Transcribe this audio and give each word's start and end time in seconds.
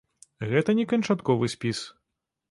Гэта 0.53 0.73
не 0.79 0.85
канчатковы 0.93 1.49
спіс. 1.55 1.83